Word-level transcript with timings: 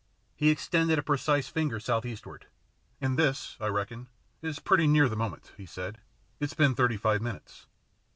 He 0.35 0.49
extended 0.49 0.97
a 0.97 1.03
precise 1.03 1.47
finger 1.47 1.79
south 1.79 2.07
eastward." 2.07 2.47
And 3.01 3.19
this, 3.19 3.55
I 3.59 3.67
reckon, 3.67 4.07
is 4.41 4.57
pretty 4.57 4.87
nearly 4.87 5.11
the 5.11 5.15
moment," 5.15 5.51
he 5.57 5.67
said." 5.67 5.99
He's 6.39 6.55
been 6.55 6.73
thirty 6.73 6.97
five 6.97 7.21
minutes." 7.21 7.67